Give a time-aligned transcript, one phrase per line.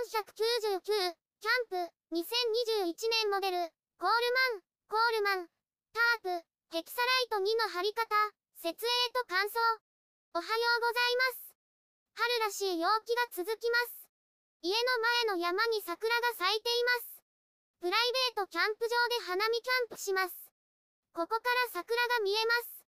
[0.00, 1.76] 499、キャンプ、
[2.16, 3.68] 2021年モデル、
[4.00, 5.48] コールマン、コールマン、
[5.92, 8.08] タープ、ヘキサライト2の貼り方、
[8.56, 9.60] 設営と感想。
[10.32, 11.52] おはようございます。
[12.16, 14.08] 春らしい陽気が続きます。
[14.64, 17.20] 家の前の山に桜が咲いています。
[17.84, 20.32] プライベートキャンプ場で花見キャンプします。
[21.12, 21.44] ここか
[21.76, 22.88] ら桜が見えます。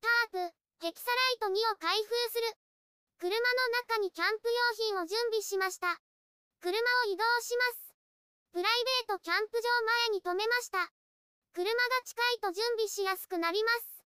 [0.00, 2.48] タープ、ヘキサライト2を開封する。
[3.20, 6.00] 車の中にキャンプ用品を準備しました。
[6.60, 7.94] 車を移動します。
[8.52, 9.68] プライベートキャンプ場
[10.08, 10.90] 前に止めました。
[11.52, 11.72] 車が
[12.04, 14.04] 近いと準備しやすくなります。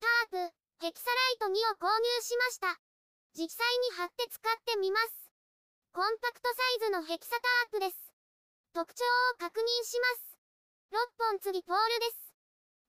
[0.00, 2.80] タープ、ヘキサライト2を購入しました。
[3.34, 5.30] 実際に貼って使ってみます。
[5.92, 8.12] コンパクトサイズのヘキサタープです。
[8.72, 10.38] 特徴を確認します。
[10.92, 12.34] 6本次ポールです。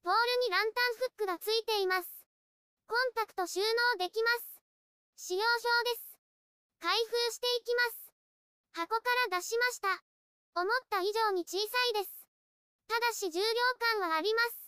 [0.04, 2.10] ポールにランタンフックがついています。
[2.88, 3.66] コンパクト収納
[4.00, 4.60] できます。
[5.16, 6.20] 使用表です。
[6.80, 8.03] 開封していきます。
[8.74, 10.04] 箱から出しました。
[10.56, 12.10] 思った以上に小さいです。
[12.88, 13.46] ただし重量
[14.00, 14.64] 感はあります。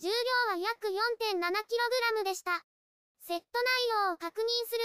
[0.00, 0.14] 重量
[0.52, 2.64] は約 4.7kg でした。
[3.20, 4.84] セット内容を確認する。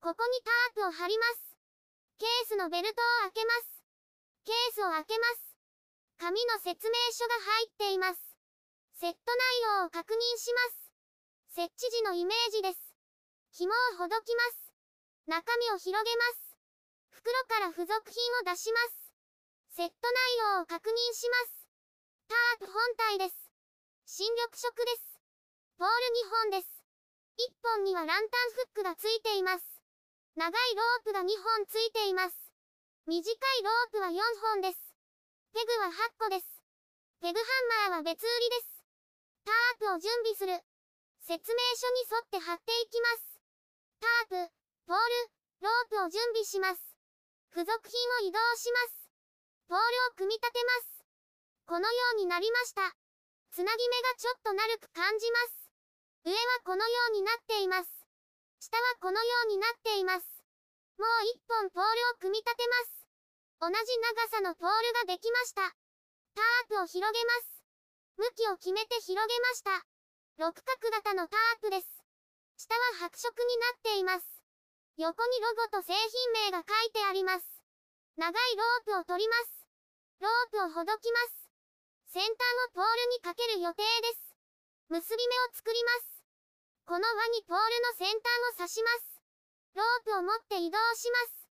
[0.00, 1.56] ここにタープを貼ります。
[2.18, 3.82] ケースのベルトを開けます。
[4.44, 5.56] ケースを開けます。
[6.18, 8.20] 紙の説明書が入っています。
[8.94, 10.88] セット内容を確認します。
[11.54, 12.78] 設置時のイメージです。
[13.52, 14.72] 紐をほどきます。
[15.26, 16.47] 中身を広げます。
[17.18, 19.10] 袋から付属品を出します。
[19.74, 21.66] セット内容を確認します。
[22.30, 22.78] タープ本
[23.18, 23.34] 体です。
[24.06, 25.18] 新緑色です。
[25.78, 25.94] ポール
[26.30, 26.70] 2本です。
[27.42, 29.66] 1本にはランタンフックがついています。
[30.36, 32.38] 長いロープが2本ついています。
[33.06, 34.22] 短いロープは4
[34.54, 34.78] 本です。
[35.52, 35.90] ペグは8
[36.22, 36.46] 個です。
[37.20, 37.44] ペグハ
[37.90, 38.84] ンマーは別売りです。
[39.42, 40.54] タープを準備する。
[41.26, 43.40] 説明書に沿って貼っていきます。
[43.98, 44.52] タープ、
[44.86, 46.87] ポール、ロープを準備します。
[47.50, 49.10] 付属品を移動します。
[49.68, 51.04] ポールを組み立てます。
[51.66, 52.94] このようになりました。
[53.50, 55.70] つなぎ目がちょっと丸く感じます。
[56.24, 57.90] 上はこのようになっています。
[58.60, 60.26] 下はこのようになっています。
[60.98, 62.98] もう一本ポールを組み立てます。
[63.60, 65.62] 同じ長さのポールができました。
[66.34, 67.62] タープを広げます。
[68.16, 69.86] 向きを決めて広げました。
[70.38, 71.86] 六角型のタープです。
[72.56, 74.37] 下は白色になっています。
[74.98, 77.46] 横にロゴと製品名が書いてあります。
[78.18, 79.62] 長いロープを取ります。
[80.18, 81.46] ロープをほどきます。
[82.10, 82.34] 先端
[82.66, 84.34] をポールにかける予定です。
[84.90, 86.18] 結び目を作ります。
[86.82, 89.22] この輪にポールの先端を刺します。
[89.78, 91.46] ロープを持って移動します。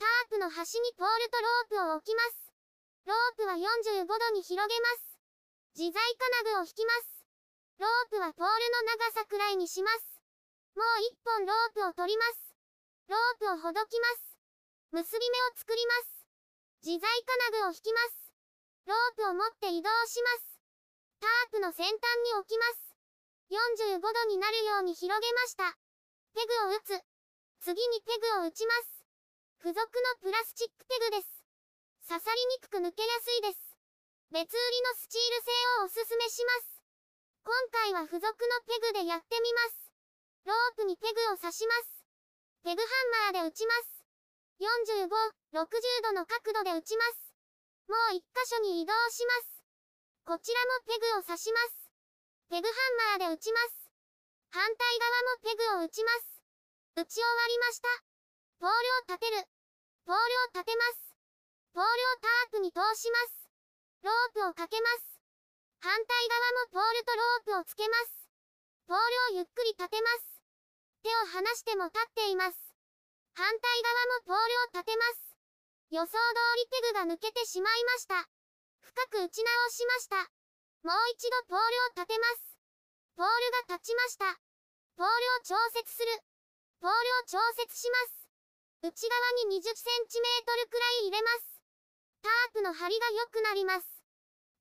[0.00, 2.48] タープの端にポールとロープを置きます。
[3.04, 5.20] ロープは45度に広げます。
[5.76, 7.20] 自在金具を引きます。
[7.76, 10.24] ロープはポールの長さくらいにします。
[10.72, 12.47] もう一本ロープを取ります。
[13.08, 14.36] ロープをほどきます。
[14.92, 16.28] 結び目を作ります。
[16.84, 18.28] 自在金具を引きます。
[18.84, 20.60] ロープを持って移動します。
[21.16, 21.96] タープの先端
[22.28, 22.92] に置きます。
[23.48, 25.72] 45度になるように広げました。
[26.36, 27.00] ペグを打つ。
[27.64, 29.00] 次にペグを打ちます。
[29.64, 29.88] 付属の
[30.20, 31.40] プラスチックペグです。
[32.04, 33.76] 刺さりにくく抜けやすいです。
[34.36, 36.84] 別売りのスチール製をおすすめします。
[37.40, 39.88] 今回は付属のペグでやってみます。
[40.44, 41.97] ロープにペグを刺します。
[42.68, 44.04] ペグハンマーで打ちます。
[44.60, 45.08] 45、
[45.56, 47.32] 60度の角度で打ちます。
[47.88, 49.64] もう一箇所に移動します。
[50.28, 51.88] こちらもペグを刺します。
[52.52, 52.76] ペグハ
[53.16, 53.88] ンマーで打ちます。
[54.52, 56.44] 反対側もペグを打ちます。
[57.00, 57.88] 打ち終わりました。
[58.60, 59.48] ポールを立てる。
[60.04, 61.16] ポールを立てます。
[61.72, 63.48] ポールをタープに通します。
[64.04, 65.16] ロープをかけます。
[65.80, 68.28] 反対側もポールとロープをつけます。
[68.84, 68.98] ポー
[69.32, 70.37] ルをゆっくり立てます。
[71.02, 72.58] 手を離しても立っています。
[73.34, 75.28] 反対側もポールを立てます。
[75.90, 76.16] 予想通
[76.58, 78.28] りペグが抜けてしまいました。
[78.80, 80.16] 深く打ち直しました。
[80.82, 82.58] もう一度ポールを立てます。
[83.16, 83.32] ポール
[83.68, 84.38] が立ちました。
[84.96, 86.06] ポールを調節する。
[86.80, 88.28] ポールを調節します。
[88.82, 89.64] 内側に 20cm
[90.70, 91.58] くらい入れます。
[92.22, 93.86] タープの張りが良くなります。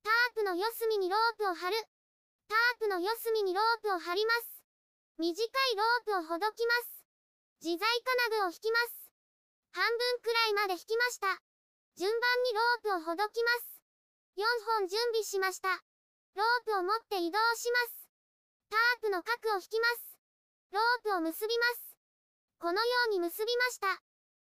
[0.03, 1.77] タープの四隅にロープを貼る。
[2.47, 4.56] タープの四隅にロープを貼ります。
[5.17, 7.01] 短いロープをほどきます。
[7.65, 9.09] 自在金具を引きます。
[9.73, 11.41] 半分くらいまで引きました。
[11.97, 13.81] 順番にロープをほどきます。
[14.37, 14.45] 4
[14.77, 15.73] 本準備しました。
[16.37, 18.05] ロープを持って移動します。
[18.69, 20.21] タープの角を引きます。
[20.69, 21.97] ロープを結びます。
[22.61, 23.89] このように結びました。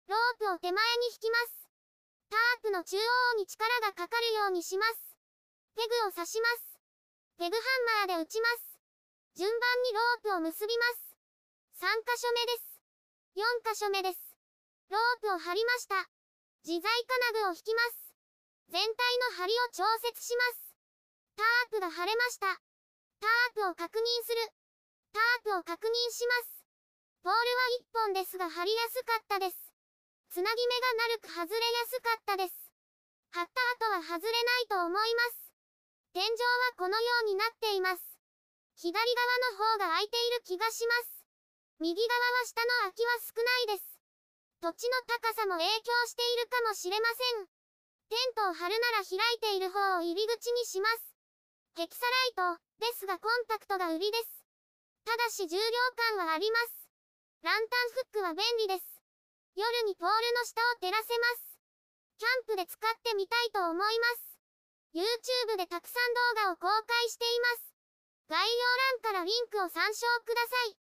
[0.07, 1.67] ロープを手前に引きます。
[2.31, 5.19] タープの中央に力がかかるようにします。
[5.75, 6.79] ペグを刺します。
[7.35, 8.70] ペグハンマーで打ちます。
[9.35, 11.15] 順番にロープを結びます。
[11.79, 12.71] 3箇所目です。
[13.39, 14.19] 4箇所目です。
[14.89, 15.95] ロープを張りました。
[16.67, 18.11] 自在金具を引きます。
[18.67, 20.75] 全体の張りを調節します。
[21.35, 22.59] タープが貼れました。
[23.23, 24.51] タープを確認する。
[25.15, 26.63] タープを確認します。
[27.23, 29.55] ポールは1本ですが貼りやすかったです。
[30.29, 32.55] つなぎ目が丸く外れやすかったです。
[33.31, 33.47] 貼っ
[33.79, 35.53] た後は外れないと思います。
[36.11, 36.35] 天井は
[36.77, 38.10] このようになっています。
[38.81, 41.21] 左側の方が空いている気がします。
[41.77, 43.85] 右側は下の空きは少ないです。
[44.57, 47.45] 土地の高さも影響しているかもしれません。
[48.09, 51.13] テントを張るなら開いている方を入り口にします。
[51.77, 54.41] ヘキサライトですがコンパクトが売りです。
[55.05, 55.61] ただし重量
[56.17, 56.89] 感はあります。
[57.45, 58.97] ランタンフックは便利です。
[59.53, 61.53] 夜にポールの下を照らせます。
[62.17, 64.41] キャンプで使ってみたいと思います。
[64.97, 67.70] YouTube でたくさん動画を公開しています。
[68.31, 68.47] 概要
[69.03, 70.80] 欄からリンクを参照ください。